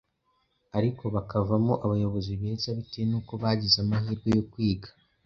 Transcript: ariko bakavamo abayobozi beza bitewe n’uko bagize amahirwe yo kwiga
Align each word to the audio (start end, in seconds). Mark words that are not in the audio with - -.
ariko 0.77 1.03
bakavamo 1.15 1.73
abayobozi 1.85 2.31
beza 2.41 2.69
bitewe 2.77 3.05
n’uko 3.09 3.31
bagize 3.41 3.77
amahirwe 3.83 4.27
yo 4.37 4.43
kwiga 4.51 4.89